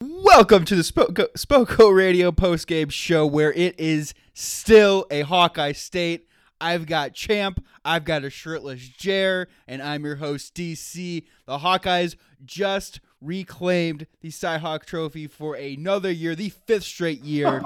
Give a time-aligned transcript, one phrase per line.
[0.00, 6.28] Welcome to the Spoko, Spoko Radio postgame show where it is still a Hawkeye state.
[6.60, 11.24] I've got Champ, I've got a shirtless Jer, and I'm your host, DC.
[11.46, 17.62] The Hawkeyes just reclaimed the Cyhawk Trophy for another year, the fifth straight year.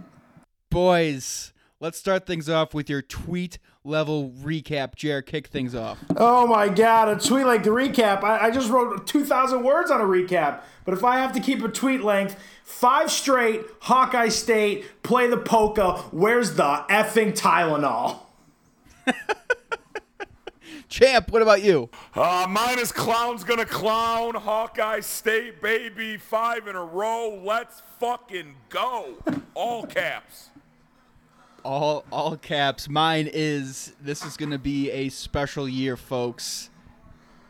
[0.70, 4.94] Boys, let's start things off with your tweet level recap.
[4.94, 5.98] Jer, kick things off.
[6.16, 8.22] Oh my god, a tweet like the recap.
[8.22, 10.62] I, I just wrote 2,000 words on a recap.
[10.84, 15.36] But if I have to keep a tweet length, five straight, Hawkeye State, play the
[15.36, 18.20] polka, where's the effing Tylenol?
[20.88, 21.90] Champ, what about you?
[22.14, 26.16] Uh, mine is Clown's Gonna Clown, Hawkeye State, baby.
[26.16, 27.40] Five in a row.
[27.42, 29.14] Let's fucking go.
[29.54, 30.50] All caps.
[31.64, 32.88] All all caps.
[32.88, 36.70] Mine is this is going to be a special year, folks.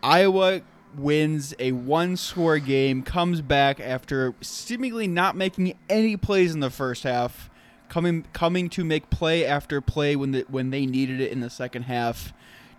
[0.03, 0.61] Iowa
[0.97, 7.05] wins a one-score game, comes back after seemingly not making any plays in the first
[7.05, 7.49] half,
[7.89, 11.51] coming coming to make play after play when the, when they needed it in the
[11.51, 12.35] second half.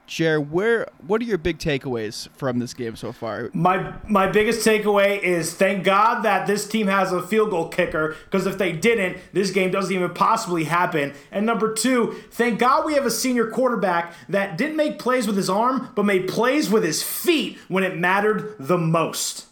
[0.06, 3.50] Jer, where what are your big takeaways from this game so far?
[3.54, 8.16] My my biggest takeaway is thank God that this team has a field goal kicker
[8.26, 11.14] because if they didn't, this game doesn't even possibly happen.
[11.32, 15.38] And number two, thank God we have a senior quarterback that didn't make plays with
[15.38, 19.46] his arm, but made plays with his feet when it mattered the most.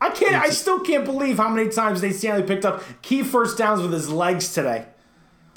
[0.00, 0.34] I can't.
[0.34, 3.92] I still can't believe how many times Nate Stanley picked up key first downs with
[3.92, 4.86] his legs today.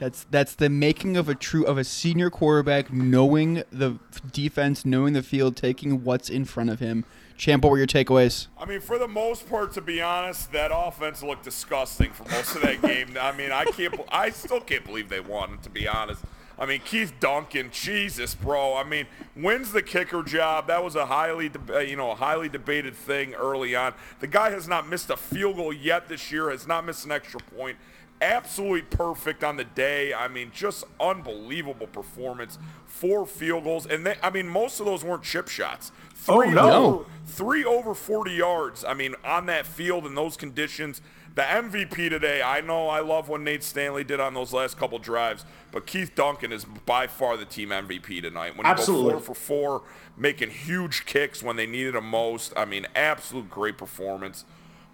[0.03, 3.99] That's that's the making of a true of a senior quarterback, knowing the
[4.33, 7.05] defense, knowing the field, taking what's in front of him.
[7.37, 8.47] Champ, what were your takeaways?
[8.57, 12.53] I mean, for the most part, to be honest, that offense looked disgusting for most
[12.53, 13.15] of that game.
[13.17, 13.97] I mean, I can't.
[14.09, 15.59] I still can't believe they won.
[15.59, 16.21] To be honest.
[16.59, 18.75] I mean, Keith Duncan, Jesus, bro.
[18.75, 20.67] I mean, wins the kicker job.
[20.67, 23.93] That was a highly, uh, you know, a highly debated thing early on.
[24.19, 26.51] The guy has not missed a field goal yet this year.
[26.51, 27.77] Has not missed an extra point
[28.21, 30.13] absolutely perfect on the day.
[30.13, 32.57] I mean, just unbelievable performance.
[32.85, 35.91] Four field goals, and they, I mean, most of those weren't chip shots.
[36.27, 36.71] Oh, three oh no!
[36.71, 38.85] Over, three over 40 yards.
[38.85, 41.01] I mean, on that field in those conditions.
[41.35, 44.99] The MVP today, I know I love what Nate Stanley did on those last couple
[44.99, 48.55] drives, but Keith Duncan is by far the team MVP tonight.
[48.55, 49.13] When you Absolutely.
[49.13, 49.81] go four for four,
[50.15, 52.53] making huge kicks when they needed them most.
[52.55, 54.45] I mean, absolute great performance.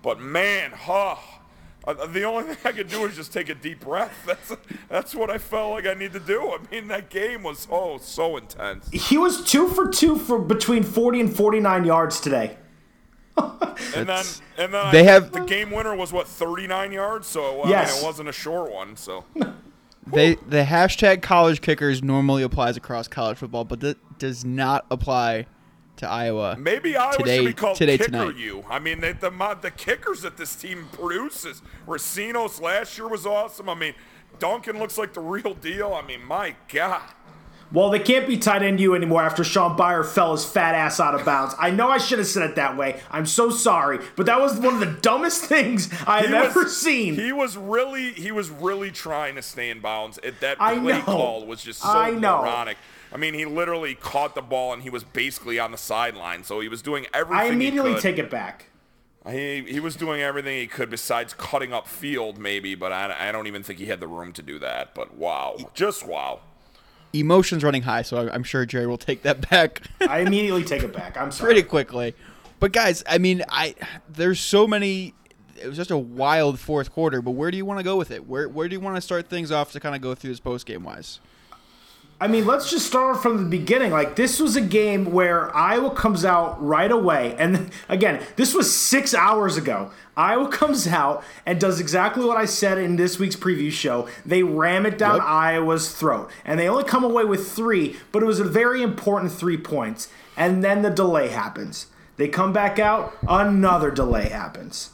[0.02, 1.18] But man, huh,
[1.85, 4.13] uh, the only thing I could do is just take a deep breath.
[4.25, 4.56] That's
[4.90, 6.51] that's what I felt like I need to do.
[6.51, 8.90] I mean, that game was oh so intense.
[8.91, 12.57] He was two for two for between forty and forty nine yards today.
[13.38, 14.25] and then
[14.57, 17.28] and then they I, have the game winner was what thirty nine yards.
[17.28, 17.91] So yes.
[17.91, 18.96] I mean, it wasn't a short one.
[18.96, 19.23] So
[20.07, 25.46] they the hashtag college kickers normally applies across college football, but that does not apply
[26.00, 26.56] to Iowa.
[26.58, 28.36] Maybe Iowa today, should be called today, Kicker tonight.
[28.38, 28.66] U.
[28.70, 29.30] I mean, they, the
[29.62, 31.62] the kickers that this team produces.
[31.88, 33.70] Recinos last year was awesome.
[33.70, 33.94] I mean,
[34.40, 35.94] Duncan looks like the real deal.
[35.94, 37.02] I mean, my God.
[37.72, 41.00] Well, they can't be tight end you anymore after Shaun Beyer fell his fat ass
[41.00, 41.54] out of bounds.
[41.59, 43.00] I know I should have said it that way.
[43.12, 47.14] I'm so sorry, but that was one of the dumbest things I have ever seen.
[47.14, 50.18] He was really, he was really trying to stay in bounds.
[50.24, 52.42] It, that I play call was just so I know.
[52.42, 52.78] moronic.
[53.12, 56.59] I mean, he literally caught the ball and he was basically on the sideline, so
[56.59, 57.47] he was doing everything.
[57.47, 58.03] I immediately he could.
[58.03, 58.66] take it back.
[59.28, 63.31] He, he was doing everything he could besides cutting up field, maybe, but I, I
[63.31, 64.96] don't even think he had the room to do that.
[64.96, 66.40] But wow, just wow.
[67.12, 69.81] Emotions running high, so I'm sure Jerry will take that back.
[70.02, 71.18] I immediately take it back.
[71.18, 71.53] I'm sorry.
[71.53, 72.16] pretty quickly.
[72.59, 73.76] But guys, I mean, I
[74.08, 75.14] there's so many.
[75.62, 77.22] It was just a wild fourth quarter.
[77.22, 78.28] But where do you want to go with it?
[78.28, 80.40] Where where do you want to start things off to kind of go through this
[80.40, 81.20] post game wise?
[82.22, 83.92] I mean, let's just start from the beginning.
[83.92, 87.34] Like, this was a game where Iowa comes out right away.
[87.38, 89.92] And again, this was six hours ago.
[90.18, 94.08] Iowa comes out and does exactly what I said in this week's preview show.
[94.26, 95.26] They ram it down Yep.
[95.26, 96.30] Iowa's throat.
[96.44, 100.10] And they only come away with three, but it was a very important three points.
[100.36, 101.88] And then the delay happens.
[102.18, 104.92] They come back out, another delay happens.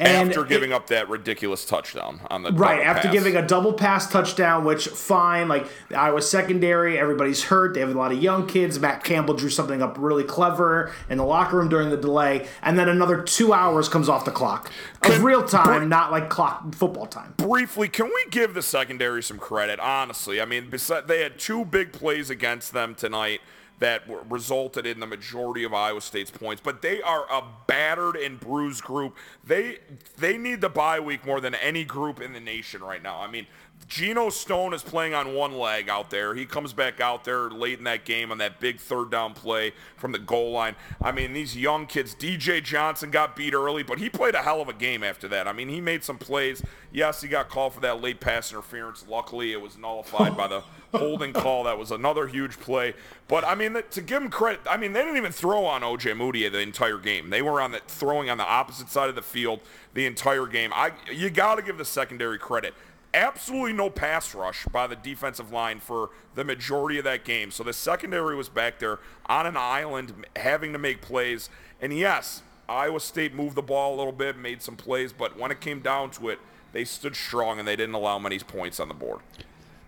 [0.00, 3.12] And after it- giving up that ridiculous touchdown on the Right, after pass.
[3.12, 7.74] giving a double pass touchdown, which fine, like the Iowa secondary, everybody's hurt.
[7.74, 8.80] They have a lot of young kids.
[8.80, 12.78] Matt Campbell drew something up really clever in the locker room during the delay, and
[12.78, 14.70] then another two hours comes off the clock
[15.02, 17.34] of Can- real time, not like clock football time.
[17.36, 19.78] briefly, can we give the secondary some credit?
[19.80, 20.70] Honestly, I mean,
[21.06, 23.40] they had two big plays against them tonight
[23.80, 28.38] that resulted in the majority of Iowa State's points, but they are a battered and
[28.38, 29.16] bruised group.
[29.44, 29.78] They
[30.16, 33.20] they need the bye week more than any group in the nation right now.
[33.20, 33.46] I mean,
[33.88, 36.34] Geno Stone is playing on one leg out there.
[36.34, 39.72] He comes back out there late in that game on that big third down play
[39.96, 40.74] from the goal line.
[41.02, 44.60] I mean, these young kids, DJ Johnson got beat early, but he played a hell
[44.60, 45.46] of a game after that.
[45.46, 46.62] I mean, he made some plays.
[46.92, 49.04] Yes, he got called for that late pass interference.
[49.08, 50.62] Luckily, it was nullified by the
[50.94, 51.64] holding call.
[51.64, 52.94] That was another huge play.
[53.28, 56.16] But I mean, to give him credit, I mean, they didn't even throw on OJ
[56.16, 57.30] Moody the entire game.
[57.30, 59.60] They were on the throwing on the opposite side of the field
[59.94, 60.72] the entire game.
[60.74, 62.74] I you got to give the secondary credit
[63.14, 67.50] absolutely no pass rush by the defensive line for the majority of that game.
[67.50, 71.48] So the secondary was back there on an island having to make plays.
[71.80, 75.50] And yes, Iowa State moved the ball a little bit, made some plays, but when
[75.50, 76.40] it came down to it,
[76.72, 79.20] they stood strong and they didn't allow many points on the board.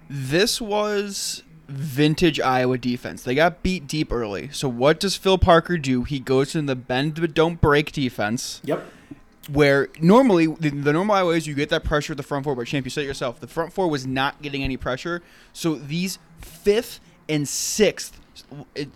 [0.08, 3.22] This was vintage Iowa defense.
[3.22, 4.50] They got beat deep early.
[4.52, 6.04] So what does Phil Parker do?
[6.04, 8.60] He goes in the bend but don't break defense.
[8.64, 8.84] Yep.
[9.48, 12.54] where normally the, the normal Iowa is you get that pressure at the front four,
[12.54, 15.22] but champ, you said it yourself, the front four was not getting any pressure.
[15.52, 18.20] So these fifth and sixth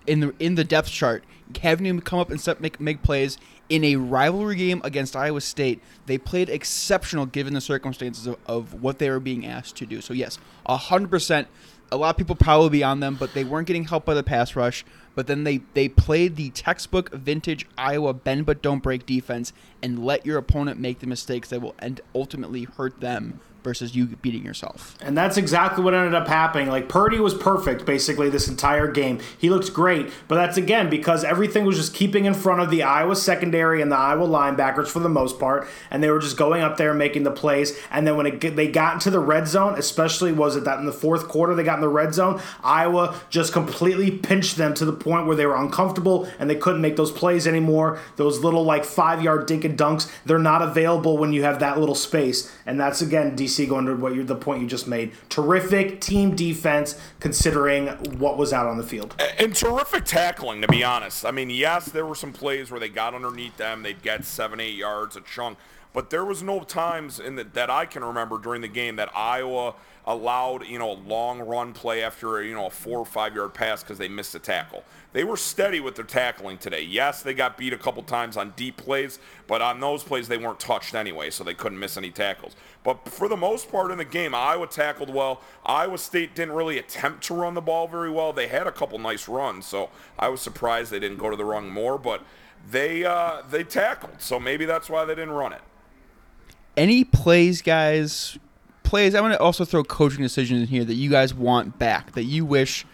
[0.06, 1.24] in the in the depth chart,
[1.62, 3.38] having him come up and step, make make plays
[3.70, 8.82] in a rivalry game against Iowa State, they played exceptional given the circumstances of, of
[8.82, 10.02] what they were being asked to do.
[10.02, 10.38] So yes,
[10.68, 11.48] hundred percent.
[11.92, 14.22] A lot of people probably be on them, but they weren't getting help by the
[14.22, 14.84] pass rush.
[15.14, 19.52] But then they they played the textbook vintage Iowa bend but don't break defense
[19.82, 24.06] and let your opponent make the mistakes that will end ultimately hurt them versus you
[24.06, 24.96] beating yourself.
[25.00, 26.68] And that's exactly what ended up happening.
[26.68, 29.20] Like Purdy was perfect basically this entire game.
[29.38, 32.82] He looked great, but that's again because everything was just keeping in front of the
[32.82, 36.62] Iowa secondary and the Iowa linebackers for the most part, and they were just going
[36.62, 37.78] up there and making the plays.
[37.90, 40.86] And then when it, they got into the red zone, especially was it that in
[40.86, 44.84] the fourth quarter they got in the red zone, Iowa just completely pinched them to
[44.84, 47.98] the point where they were uncomfortable and they couldn't make those plays anymore.
[48.16, 51.78] Those little like five yard dink and dunks, they're not available when you have that
[51.78, 52.52] little space.
[52.66, 55.12] And that's again DC going to what you the point you just made.
[55.28, 57.88] Terrific team defense considering
[58.18, 59.20] what was out on the field.
[59.38, 61.24] And terrific tackling, to be honest.
[61.24, 64.60] I mean, yes, there were some plays where they got underneath them, they'd get seven,
[64.60, 65.58] eight yards a chunk,
[65.92, 69.10] but there was no times in the, that I can remember during the game that
[69.16, 69.74] Iowa
[70.12, 73.54] allowed, you know, a long run play after, you know, a four or five yard
[73.54, 74.84] pass because they missed a tackle.
[75.12, 76.82] They were steady with their tackling today.
[76.82, 80.36] Yes, they got beat a couple times on deep plays, but on those plays they
[80.36, 82.54] weren't touched anyway, so they couldn't miss any tackles.
[82.84, 85.40] But for the most part in the game, Iowa tackled well.
[85.64, 88.32] Iowa State didn't really attempt to run the ball very well.
[88.32, 91.44] They had a couple nice runs, so I was surprised they didn't go to the
[91.44, 92.22] run more, but
[92.68, 95.62] they uh, they tackled, so maybe that's why they didn't run it.
[96.76, 98.38] Any plays, guys?
[98.90, 99.14] Plays.
[99.14, 102.24] I want to also throw coaching decisions in here that you guys want back that
[102.24, 102.84] you wish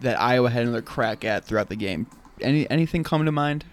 [0.00, 2.06] that Iowa had another crack at throughout the game.
[2.40, 3.64] Any anything come to mind?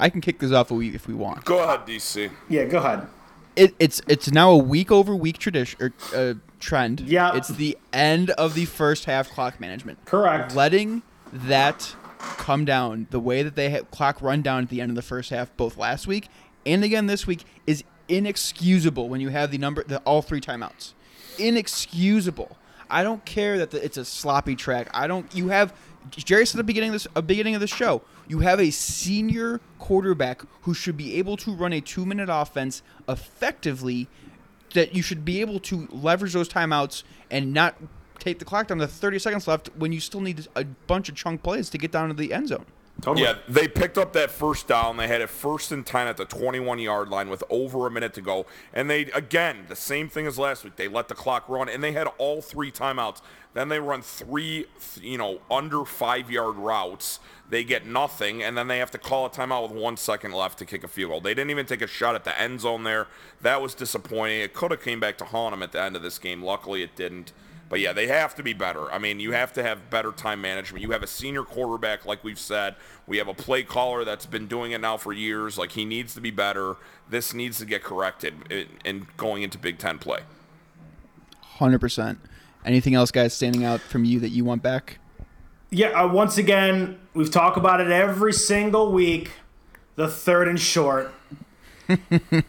[0.00, 1.44] I can kick this off a week if we want.
[1.44, 2.30] Go ahead, DC.
[2.48, 3.06] Yeah, go ahead.
[3.54, 7.00] it, it's it's now a week over week tradition or uh, trend.
[7.00, 7.36] Yeah.
[7.36, 10.02] it's the end of the first half clock management.
[10.06, 10.54] Correct.
[10.54, 14.88] Letting that come down the way that they had clock run down at the end
[14.88, 16.28] of the first half, both last week
[16.64, 20.94] and again this week, is inexcusable when you have the number the all three timeouts.
[21.38, 22.56] Inexcusable.
[22.88, 24.88] I don't care that the, it's a sloppy track.
[24.94, 25.32] I don't.
[25.34, 25.74] You have
[26.10, 28.02] Jerry said at the beginning of this a beginning of the show.
[28.28, 32.82] You have a senior quarterback who should be able to run a two minute offense
[33.08, 34.08] effectively.
[34.74, 37.76] That you should be able to leverage those timeouts and not
[38.18, 41.14] take the clock down to 30 seconds left when you still need a bunch of
[41.14, 42.66] chunk plays to get down to the end zone.
[43.02, 43.26] Totally.
[43.26, 44.96] Yeah, they picked up that first down.
[44.96, 48.14] They had it first and 10 at the 21 yard line with over a minute
[48.14, 48.46] to go.
[48.72, 50.76] And they, again, the same thing as last week.
[50.76, 53.20] They let the clock run and they had all three timeouts.
[53.52, 54.66] Then they run three,
[55.00, 57.20] you know, under five yard routes.
[57.48, 60.58] They get nothing, and then they have to call a timeout with one second left
[60.58, 61.20] to kick a field goal.
[61.20, 63.06] They didn't even take a shot at the end zone there.
[63.40, 64.40] That was disappointing.
[64.40, 66.42] It could have came back to haunt them at the end of this game.
[66.42, 67.32] Luckily, it didn't.
[67.68, 68.90] But yeah, they have to be better.
[68.92, 70.82] I mean, you have to have better time management.
[70.82, 72.76] You have a senior quarterback, like we've said.
[73.06, 75.58] We have a play caller that's been doing it now for years.
[75.58, 76.76] Like he needs to be better.
[77.08, 80.20] This needs to get corrected in, in going into Big Ten play.
[81.40, 82.20] Hundred percent.
[82.64, 84.98] Anything else, guys, standing out from you that you want back?
[85.70, 89.32] Yeah, uh, once again, we've talked about it every single week.
[89.96, 91.12] The third and short.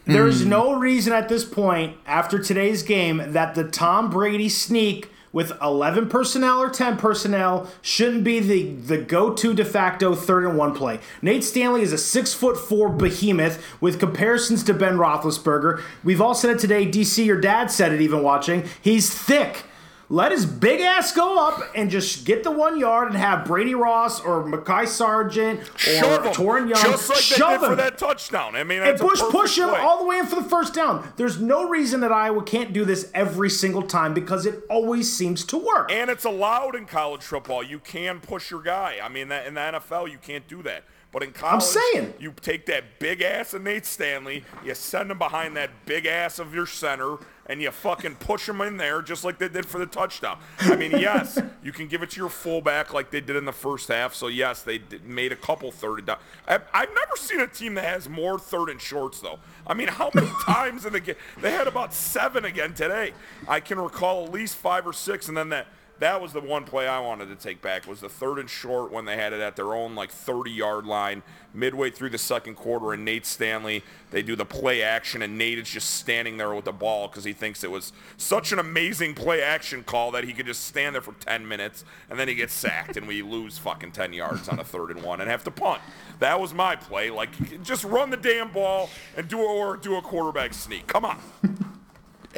[0.04, 5.52] There's no reason at this point, after today's game, that the Tom Brady sneak with
[5.62, 10.74] 11 personnel or 10 personnel shouldn't be the, the go-to de facto third and one
[10.74, 11.00] play.
[11.22, 15.82] Nate Stanley is a six foot four behemoth with comparisons to Ben Roethlisberger.
[16.02, 16.86] We've all said it today.
[16.86, 18.64] DC, your dad said it even watching.
[18.80, 19.64] He's thick
[20.10, 23.74] let his big ass go up and just get the one yard and have Brady
[23.74, 27.98] Ross or Mekhi Sargent or Shove him, Toren Young just like shove him for that
[27.98, 28.56] touchdown.
[28.56, 29.78] I mean, and push push him play.
[29.78, 31.12] all the way in for the first down.
[31.16, 35.44] There's no reason that Iowa can't do this every single time because it always seems
[35.46, 35.92] to work.
[35.92, 37.62] And it's allowed in college football.
[37.62, 38.98] You can push your guy.
[39.02, 40.84] I mean, that in the NFL, you can't do that.
[41.10, 42.14] But in college, saying.
[42.18, 46.38] you take that big ass of Nate Stanley, you send him behind that big ass
[46.38, 49.78] of your center, and you fucking push him in there just like they did for
[49.78, 50.38] the touchdown.
[50.60, 53.52] I mean, yes, you can give it to your fullback like they did in the
[53.52, 54.14] first half.
[54.14, 56.18] So yes, they did, made a couple third and down.
[56.46, 59.38] I, I've never seen a team that has more third and shorts though.
[59.66, 63.14] I mean, how many times in the game they had about seven again today?
[63.48, 65.68] I can recall at least five or six, and then that
[66.00, 68.92] that was the one play I wanted to take back was the third and short
[68.92, 71.22] when they had it at their own like 30 yard line
[71.54, 75.58] midway through the second quarter and Nate Stanley they do the play action and Nate
[75.58, 79.14] is just standing there with the ball because he thinks it was such an amazing
[79.14, 82.34] play action call that he could just stand there for 10 minutes and then he
[82.34, 85.44] gets sacked and we lose fucking 10 yards on a third and one and have
[85.44, 85.80] to punt.
[86.20, 87.10] That was my play.
[87.10, 90.86] Like just run the damn ball and do or do a quarterback sneak.
[90.86, 91.18] Come on.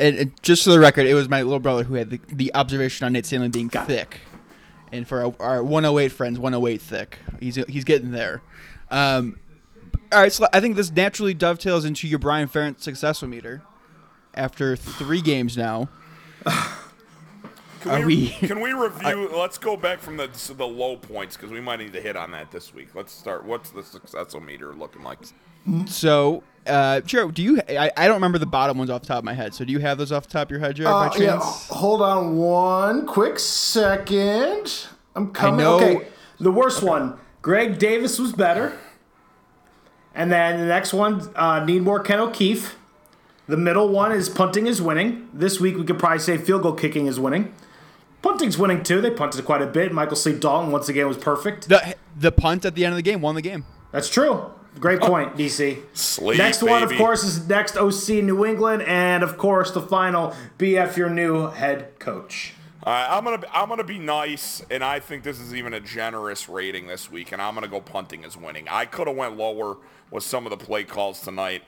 [0.00, 2.54] And, and just for the record, it was my little brother who had the, the
[2.54, 4.21] observation on Nate Stanley being thick.
[4.90, 7.19] And for our, our 108 friends, 108 thick.
[7.38, 8.42] He's he's getting there.
[8.90, 9.38] Um,
[10.11, 13.62] all right, so I think this naturally dovetails into your Brian Ferentz successful meter.
[14.35, 15.88] After three games now,
[17.80, 19.30] Can Are we, we- can we review?
[19.34, 22.16] let's go back from the to the low points because we might need to hit
[22.16, 22.94] on that this week.
[22.94, 23.44] Let's start.
[23.44, 25.18] What's the successful meter looking like?
[25.87, 27.60] so uh, Jared, do you?
[27.68, 29.54] I, I don't remember the bottom ones off the top of my head.
[29.54, 31.38] So do you have those off the top of your head, Jared, by Uh, yeah,
[31.40, 34.87] hold on one quick second.
[35.14, 35.60] I'm coming.
[35.60, 36.06] know- Okay,
[36.38, 37.18] the worst one.
[37.42, 38.78] Greg Davis was better.
[40.14, 42.76] And then the next one, uh, need more Ken O'Keefe.
[43.46, 45.28] The middle one is punting is winning.
[45.32, 47.54] This week we could probably say field goal kicking is winning.
[48.22, 49.00] Punting's winning too.
[49.00, 49.92] They punted quite a bit.
[49.92, 51.68] Michael Sleep Dalton once again was perfect.
[51.68, 53.64] The the punt at the end of the game won the game.
[53.92, 54.52] That's true.
[54.78, 55.08] Great oh.
[55.08, 55.82] point, DC.
[55.94, 60.34] Sleep, Next one, of course, is next OC New England, and of course the final
[60.58, 62.54] BF your new head coach.
[62.84, 65.80] All right, I'm gonna I'm gonna be nice, and I think this is even a
[65.80, 68.68] generous rating this week, and I'm gonna go punting is winning.
[68.70, 69.76] I could have went lower
[70.10, 71.62] with some of the play calls tonight.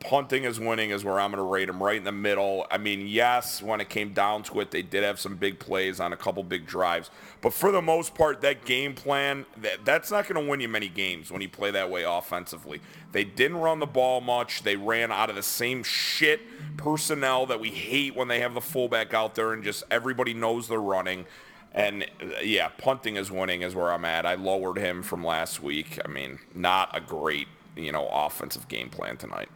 [0.00, 2.66] Punting is winning is where I'm gonna rate them right in the middle.
[2.70, 5.98] I mean, yes, when it came down to it, they did have some big plays
[5.98, 10.12] on a couple big drives, but for the most part, that game plan that that's
[10.12, 12.80] not gonna win you many games when you play that way offensively.
[13.10, 14.62] They didn't run the ball much.
[14.62, 16.42] They ran out of the same shit
[16.76, 20.68] personnel that we hate when they have the fullback out there and just everybody knows
[20.68, 21.26] they're running.
[21.72, 24.24] And uh, yeah, punting is winning is where I'm at.
[24.26, 25.98] I lowered him from last week.
[26.04, 29.48] I mean, not a great, you know, offensive game plan tonight.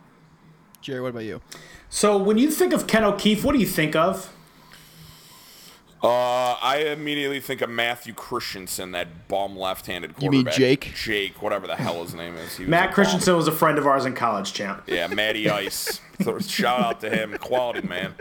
[0.83, 1.41] Jerry, what about you?
[1.89, 4.33] So when you think of Ken O'Keefe, what do you think of?
[6.03, 10.49] Uh, I immediately think of Matthew Christensen, that bum left-handed You mean.
[10.51, 10.93] Jake?
[10.97, 12.57] Jake, whatever the hell his name is.
[12.57, 12.95] He was a Matt bum.
[12.95, 14.83] Christensen was a friend of ours in college, champ.
[14.89, 16.01] Yeah, Matty Ice.
[16.49, 17.37] Shout out to him.
[17.39, 18.15] Quality, man.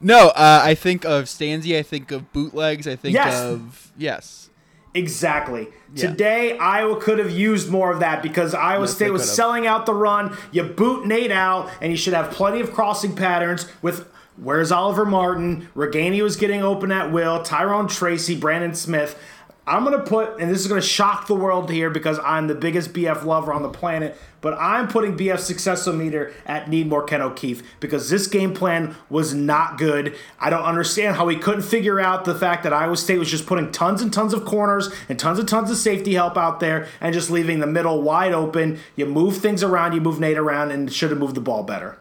[0.00, 1.78] No, uh, I think of Stanzi.
[1.78, 2.88] I think of bootlegs.
[2.88, 3.40] I think Yes.
[3.40, 4.50] of yes.
[4.94, 5.68] Exactly.
[5.94, 6.08] Yeah.
[6.10, 9.30] Today, Iowa could have used more of that because Iowa Yes, State was have.
[9.30, 10.36] selling out the run.
[10.52, 15.04] You boot Nate out, and you should have plenty of crossing patterns with where's Oliver
[15.04, 15.68] Martin?
[15.76, 17.42] Reganey was getting open at will.
[17.42, 19.18] Tyrone Tracy, Brandon Smith.
[19.66, 22.92] I'm to put, and this is to shock the world here because I'm the biggest
[22.92, 27.62] BF lover on the planet, but I'm putting BF successometer at need more Ken O'Keefe
[27.80, 30.14] because this game plan was not good.
[30.38, 33.46] I don't understand how we couldn't figure out the fact that Iowa State was just
[33.46, 36.86] putting tons and tons of corners and tons and tons of safety help out there
[37.00, 38.78] and just leaving the middle wide open.
[38.96, 41.96] You move things around, you move Nate around, and should have moved the ball better.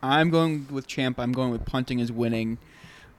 [0.00, 1.18] I'm going with champ.
[1.18, 2.58] I'm going with punting is winning.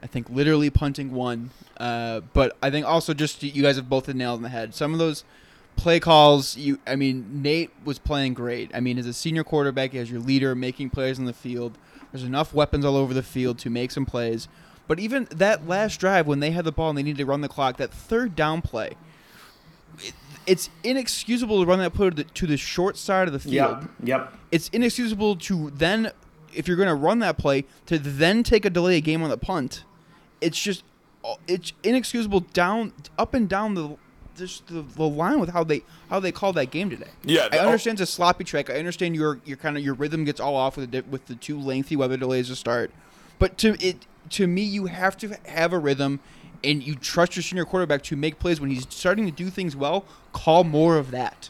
[0.02, 1.52] I think literally punting one.
[1.78, 4.74] Uh, but I think also just you guys have both the nail on the head.
[4.76, 5.24] Some of those
[5.76, 8.72] play calls, you I mean, Nate was playing great.
[8.74, 11.78] I mean, as a senior quarterback, as your leader, making plays on the field.
[12.12, 14.48] There's enough weapons all over the field to make some plays.
[14.88, 17.42] But even that last drive when they had the ball and they needed to run
[17.42, 18.94] the clock, that third down play,
[20.00, 20.14] it,
[20.48, 23.82] it's inexcusable to run that play to the, to the short side of the field
[23.82, 23.90] Yep.
[24.04, 24.34] Yep.
[24.52, 26.12] it's inexcusable to then,
[26.56, 29.38] if you're going to run that play, to then take a delay game on the
[29.38, 29.84] punt.
[30.42, 30.84] It's just,
[31.24, 33.98] uh, it's inexcusable down, up and down the
[34.40, 37.10] just the, the line with how they how they call that game today.
[37.24, 38.70] Yeah, I understand it's a sloppy track.
[38.70, 41.36] I understand your your kind of your rhythm gets all off with the with the
[41.36, 42.92] two lengthy weather delays to start.
[43.38, 46.20] But to it to me, you have to have a rhythm,
[46.64, 49.76] and you trust your senior quarterback to make plays when he's starting to do things
[49.76, 50.06] well.
[50.32, 51.50] Call more of that.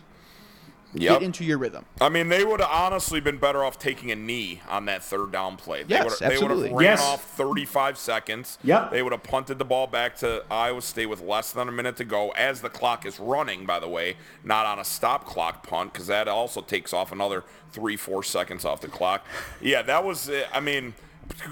[0.96, 1.20] Yep.
[1.20, 1.86] Get into your rhythm.
[2.02, 5.32] I mean, they would have honestly been better off taking a knee on that third
[5.32, 5.84] down play.
[5.84, 6.70] They Yes, would've- They would absolutely.
[6.70, 7.02] have ran Yes.
[7.04, 8.58] off 35 seconds.
[8.64, 8.90] Yep.
[8.92, 11.96] They would have punted the ball back to Iowa State with less than a minute
[11.98, 15.68] to go as the clock is running, by the way, not on a stop clock
[15.68, 19.24] punt, because that also takes off another three, four seconds off the clock.
[19.62, 20.96] Yeah, that was, uh, I mean,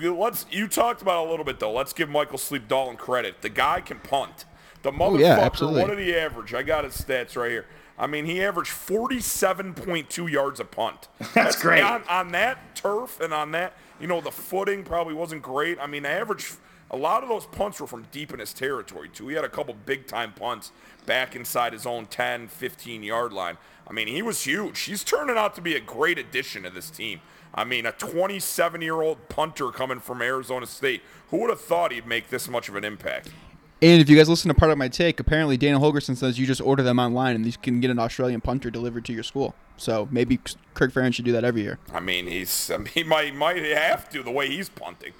[0.02, 1.72] let's, you talked about it a little bit, though.
[1.72, 3.42] Let's give Michael Sleep Dalton credit.
[3.44, 4.46] The guy can punt.
[4.84, 5.82] The motherfucker, Oh, yeah, absolutely.
[5.82, 6.54] what did he average?
[6.54, 7.66] I got his stats right here.
[8.00, 11.08] I mean, he averaged 47.2 yards a punt.
[11.34, 11.84] That's great.
[11.84, 15.80] On, on that turf and on that, you know, the footing probably wasn't great.
[15.80, 16.54] I mean, average.
[16.90, 19.28] A lot of those punts were from deep in his territory, too.
[19.28, 20.72] He had a couple big time punts
[21.06, 23.58] back inside his own 10, 15 yard line.
[23.90, 24.80] I mean, he was huge.
[24.82, 27.20] He's turning out to be a great addition to this team.
[27.54, 31.02] I mean, a 27 year old punter coming from Arizona State.
[31.30, 33.32] Who would have thought he'd make this much of an impact?
[33.82, 36.48] And if you guys listen to part of my take, apparently Dana Holgorsen says you
[36.48, 39.54] just order them online and you can get an Australian punter delivered to your school.
[39.78, 40.40] So maybe
[40.74, 41.78] Kirk Ferentz should do that every year.
[41.94, 45.14] I mean, he's I mean, he might might have to the way he's punting.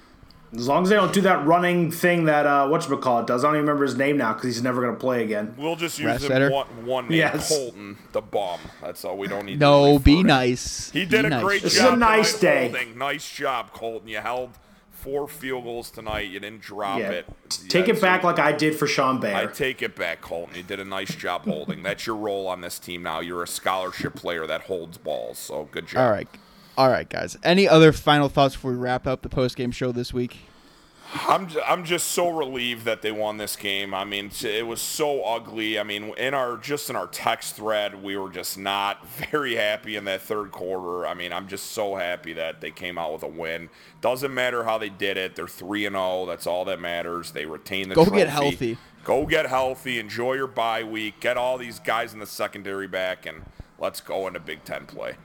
[0.56, 3.44] As long as they don't do that running thing that uh, whatchamacallit does.
[3.44, 5.54] I don't even remember his name now because he's never going to play again.
[5.58, 6.50] We'll just use him Rastetter?
[6.50, 7.50] one, one name, Yes.
[7.50, 8.58] Colton the bum.
[8.80, 9.18] That's all.
[9.18, 9.60] We don't need.
[9.60, 10.26] No, really be refer to him.
[10.26, 10.90] nice.
[10.90, 11.42] He Be did a nice.
[11.44, 12.70] great This is a nice day.
[12.70, 12.96] Holding.
[12.96, 14.08] Nice job, Colton.
[14.08, 14.50] You held
[15.00, 16.28] four field goals tonight.
[16.30, 17.10] You didn't drop Yeah.
[17.10, 17.26] it.
[17.68, 19.34] Take Yeah, it back so like I did for Sean Bay.
[19.34, 20.56] I take it back, Colton.
[20.56, 21.82] You did a nice job holding.
[21.82, 23.20] That's your role on this team now.
[23.20, 25.38] You're a scholarship player that holds balls.
[25.38, 26.00] So good job.
[26.04, 26.28] All right.
[26.76, 27.36] All right, guys.
[27.42, 30.38] Any other final thoughts before we wrap up the post game show this week?
[31.14, 33.94] I'm I'm just so relieved that they won this game.
[33.94, 35.78] I mean, it was so ugly.
[35.78, 39.96] I mean, in our just in our text thread, we were just not very happy
[39.96, 41.06] in that third quarter.
[41.06, 43.70] I mean, I'm just so happy that they came out with a win.
[44.02, 45.34] Doesn't matter how they did it.
[45.34, 46.26] They're three and zero.
[46.26, 47.30] That's all that matters.
[47.32, 48.18] They retain the Go trophy.
[48.18, 48.78] get healthy.
[49.04, 49.98] Go get healthy.
[49.98, 51.20] Enjoy your bye week.
[51.20, 53.44] Get all these guys in the secondary back, and
[53.78, 55.16] let's go into Big Ten play.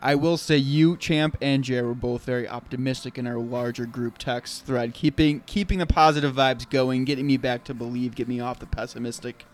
[0.00, 4.18] I will say you, Champ, and Jay were both very optimistic in our larger group
[4.18, 8.40] text thread, keeping keeping the positive vibes going, getting me back to believe, get me
[8.40, 9.44] off the pessimistic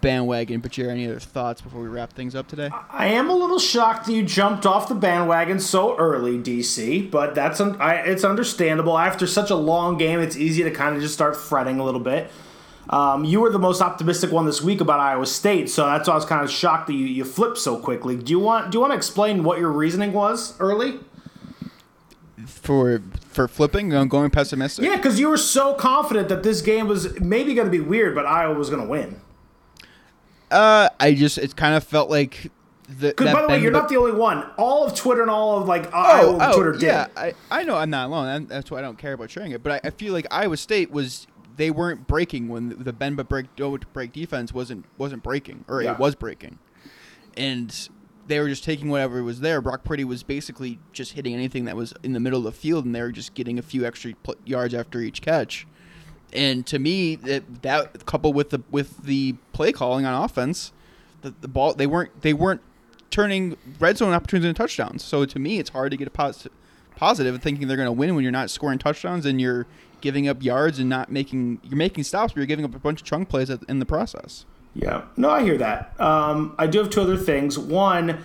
[0.00, 0.60] bandwagon.
[0.60, 2.70] But Jay, any other thoughts before we wrap things up today?
[2.90, 7.10] I am a little shocked that you jumped off the bandwagon so early, DC.
[7.10, 8.98] But that's un- I, it's understandable.
[8.98, 12.00] After such a long game, it's easy to kind of just start fretting a little
[12.00, 12.30] bit.
[12.88, 16.12] Um, you were the most optimistic one this week about Iowa State, so that's why
[16.12, 18.16] I was kind of shocked that you, you flipped so quickly.
[18.16, 21.00] Do you want do you want to explain what your reasoning was early?
[22.46, 24.84] For for flipping, uh, going pessimistic.
[24.84, 28.14] Yeah, because you were so confident that this game was maybe going to be weird,
[28.14, 29.20] but Iowa was going to win.
[30.50, 32.50] Uh, I just it kind of felt like
[32.88, 33.08] the.
[33.08, 34.48] Because by the way, you're not the only one.
[34.58, 36.82] All of Twitter and all of like Oh, Iowa oh, Twitter did.
[36.82, 38.28] yeah, I, I know I'm not alone.
[38.28, 39.62] and That's why I don't care about sharing it.
[39.62, 43.28] But I, I feel like Iowa State was they weren't breaking when the bend but
[43.28, 45.92] break don't break defense wasn't wasn't breaking or Yeah.
[45.92, 46.58] it was breaking,
[47.36, 47.88] and
[48.26, 49.60] they were just taking whatever was there.
[49.60, 52.84] Brock Purdy was basically just hitting anything that was in the middle of the field,
[52.84, 54.14] and they were just getting a few extra
[54.44, 55.66] yards after each catch.
[56.32, 60.72] And to me, that, that coupled with the with the play calling on offense,
[61.22, 62.62] the, the ball they weren't they weren't
[63.10, 65.04] turning red zone opportunities into touchdowns.
[65.04, 66.52] So to me, it's hard to get a positive
[66.96, 69.66] positive thinking they're going to win when you're not scoring touchdowns and you're
[70.00, 73.00] giving up yards and not making you're making stops, but you're giving up a bunch
[73.00, 74.44] of chunk plays in the process.
[74.74, 75.98] Yeah, no, I hear that.
[75.98, 77.58] Um, I do have two other things.
[77.58, 78.24] One,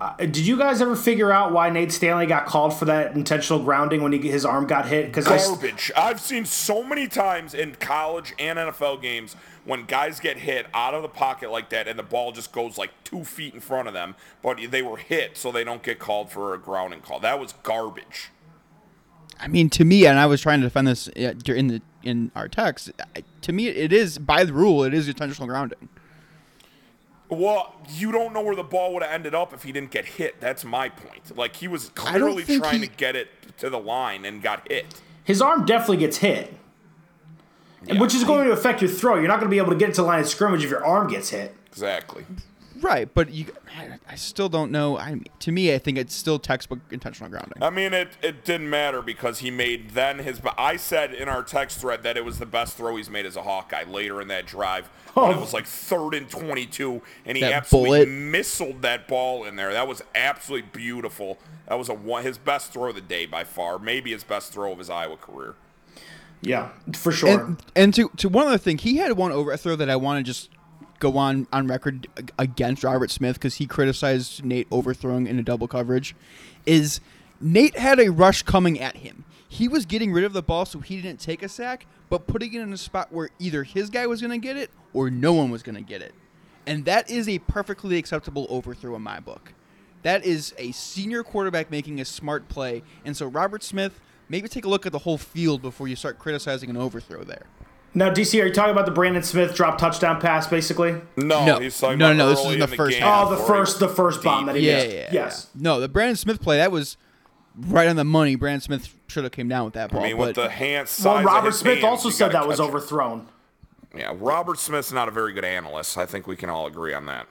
[0.00, 3.62] uh, did you guys ever figure out why Nate Stanley got called for that intentional
[3.62, 5.06] grounding when he, his arm got hit?
[5.06, 5.92] Because garbage.
[5.96, 10.94] I've seen so many times in college and NFL games when guys get hit out
[10.94, 13.86] of the pocket like that and the ball just goes like two feet in front
[13.86, 17.20] of them, but they were hit so they don't get called for a grounding call.
[17.20, 18.30] That was garbage.
[19.40, 22.30] I mean, to me, and I was trying to defend this uh, in the in
[22.34, 22.90] our text.
[23.42, 25.88] To me, it is by the rule, it is intentional grounding.
[27.28, 30.04] Well, you don't know where the ball would have ended up if he didn't get
[30.04, 30.38] hit.
[30.40, 31.34] That's my point.
[31.36, 35.00] Like he was clearly trying he- to get it to the line and got hit.
[35.24, 36.52] his arm definitely gets hit,
[37.86, 39.14] Yeah, which is going to affect your throw.
[39.16, 40.70] You're not going to be able to get it to the line of scrimmage if
[40.70, 41.54] your arm gets hit.
[41.68, 42.26] exactly.
[42.82, 43.46] Right, but you,
[43.78, 44.98] I, I still don't know.
[44.98, 47.62] I to me, I think it's still textbook intentional grounding.
[47.62, 50.40] I mean, it, it didn't matter because he made then his.
[50.40, 53.24] But I said in our text thread that it was the best throw he's made
[53.24, 54.88] as a Hawkeye later in that drive.
[55.14, 55.30] When Oh.
[55.30, 58.08] it was like third and 22, and he That absolutely bullet.
[58.08, 59.72] missiled that ball in there.
[59.72, 61.38] That was absolutely beautiful.
[61.68, 64.52] That was a one his best throw of the day by far, maybe his best
[64.52, 65.54] throw of his Iowa career.
[66.40, 67.40] Yeah, for sure.
[67.44, 70.28] And, and to to one other thing, he had one overthrow that I want to
[70.28, 70.48] just
[71.02, 72.06] go on on record
[72.38, 76.14] against Robert Smith because he criticized Nate overthrowing in a double coverage.
[76.64, 77.00] Is
[77.40, 79.24] Nate had a rush coming at him.
[79.48, 82.54] He was getting rid of the ball so he didn't take a sack, but putting
[82.54, 85.32] it in a spot where either his guy was going to get it or no
[85.32, 86.14] one was going to get it.
[86.66, 89.52] And that is a perfectly acceptable overthrow in my book.
[90.02, 92.82] That is a senior quarterback making a smart play.
[93.04, 96.18] And so, Robert Smith, maybe take a look at the whole field before you start
[96.18, 97.46] criticizing an overthrow there.
[97.94, 100.92] Now, DC, are you talking about the Brandon Smith drop touchdown pass, basically?
[101.16, 101.58] No, No.
[101.58, 103.06] he's talking No, about no, this early is the the first game.
[103.06, 104.88] Oh, the first, the first bomb that he Yeah, missed.
[104.90, 105.08] yeah, yeah.
[105.12, 105.46] yes.
[105.54, 106.96] No, the Brandon Smith play, that was
[107.54, 108.34] right on the money.
[108.34, 110.00] Brandon Smith should have came down with that ball.
[110.00, 112.32] I mean, but with the hand size Well, of Robert his Smith hands, also said
[112.32, 112.62] that was it.
[112.62, 113.28] overthrown.
[113.94, 115.98] Yeah, Robert Smith's not a very good analyst.
[115.98, 117.26] I think we can all agree on that.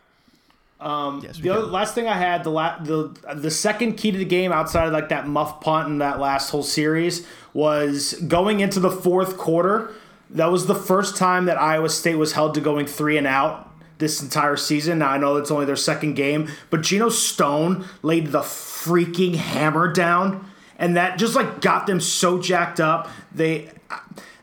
[0.79, 4.17] Um, yes, The other, last thing I had, the la- the the second key to
[4.17, 8.59] the game outside of like that muff punt and that last whole series was going
[8.61, 9.91] into the fourth quarter.
[10.31, 13.69] That was the first time that Iowa State was held to going three and out
[13.97, 14.99] this entire season.
[14.99, 19.91] Now I know it's only their second game, but Geno Stone laid the freaking hammer
[19.91, 23.09] down, and that just like got them so jacked up.
[23.33, 23.69] They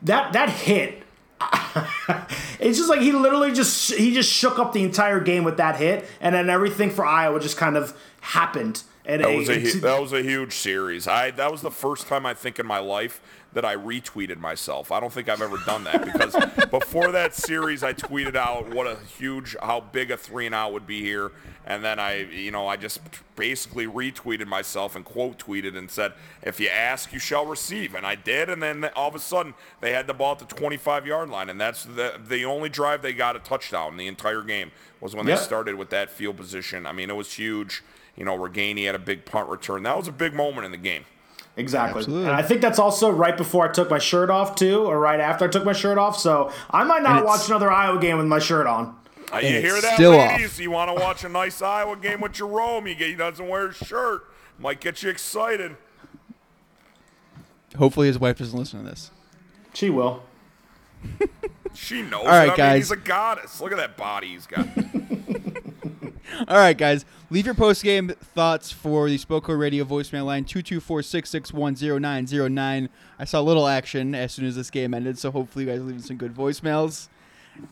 [0.03, 1.03] that that hit
[2.59, 5.77] it's just like he literally just he just shook up the entire game with that
[5.77, 8.83] hit, and then everything for Iowa just kind of happened.
[9.05, 11.07] And That was a that was a huge series.
[11.07, 13.21] I that was the first time I think in my life
[13.55, 14.93] that I retweeted myself.
[14.93, 16.35] I don't think I've ever done that because
[16.71, 20.73] before that series I tweeted out what a huge how big a three and out
[20.75, 21.33] would be here,
[21.67, 23.01] and then I you know I just
[23.37, 28.07] basically retweeted myself and quote tweeted and said if you ask you shall receive, and
[28.07, 31.07] I did, and then all of a sudden they had the ball at the 25
[31.07, 34.71] yard line, and that's the the only drive they got a touchdown the entire game
[35.01, 35.39] was when Yep.
[35.39, 36.87] they started with that field position.
[36.87, 37.83] I mean it was huge.
[38.15, 39.85] You know, Reganey had a big punt return.
[39.85, 41.05] That was a big moment in the game.
[41.59, 42.01] Exactly.
[42.01, 42.27] Absolutely.
[42.29, 45.21] And I think that's also right before I took my shirt off too, or right
[45.21, 46.19] after I took my shirt off.
[46.19, 48.97] So I might not watch another Iowa game with my shirt on.
[49.33, 50.59] Uh, you hear that, still ladies?
[50.59, 52.87] You want to watch a nice Iowa game with Jerome?
[52.87, 54.23] He, he doesn't wear a shirt.
[54.59, 55.77] Might get you excited.
[57.77, 59.11] Hopefully his wife doesn't listen to this.
[59.75, 60.23] She will.
[61.75, 62.25] She knows.
[62.25, 62.47] All right, it.
[62.47, 62.77] I mean, guys.
[62.77, 63.61] he's a goddess.
[63.61, 64.67] Look at that body he's got.
[66.49, 67.05] All right, guys.
[67.31, 72.89] Leave your post game thoughts for the Spoko Radio voicemail line 224 661 0909.
[73.19, 75.83] I saw a little action as soon as this game ended, so hopefully you guys
[75.83, 77.09] leaving some good voicemails.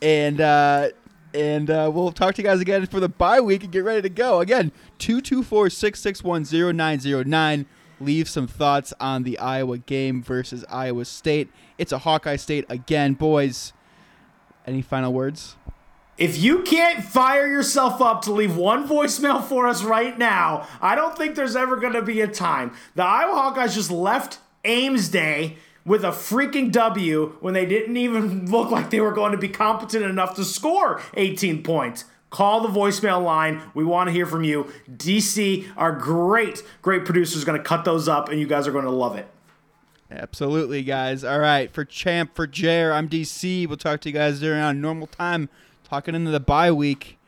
[0.02, 0.88] And uh,
[1.34, 4.02] and uh, we'll talk to you guys again for the bye week and get ready
[4.02, 4.40] to go.
[4.40, 7.66] Again, 224 661 0909.
[7.98, 11.50] Leave some thoughts on the Iowa game versus Iowa State.
[11.78, 13.72] It's a Hawkeye State again, boys.
[14.66, 15.56] Any final words?
[16.18, 20.94] If you can't fire yourself up to leave one voicemail for us right now, I
[20.94, 22.72] don't think there's ever going to be a time.
[22.94, 28.50] The Iowa Hawkeyes just left Ames Day with a freaking W when they didn't even
[28.50, 32.06] look like they were going to be competent enough to score 18 points.
[32.30, 33.62] Call the voicemail line.
[33.74, 34.72] We want to hear from you.
[34.90, 38.72] DC, our great, great producer, is going to cut those up, and you guys are
[38.72, 39.28] going to love it.
[40.10, 41.24] Absolutely, guys.
[41.24, 43.66] All right, for Champ, for Jer, I'm DC.
[43.66, 45.48] We'll talk to you guys during our normal time,
[45.86, 47.18] talking into the bye week.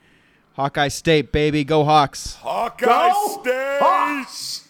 [0.55, 1.63] Hawkeye State, baby.
[1.65, 2.35] Go Hawks.
[2.35, 3.79] Hawkeye Go State.
[3.81, 4.68] Hawks!